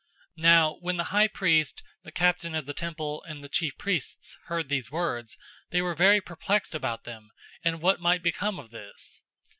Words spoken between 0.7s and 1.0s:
when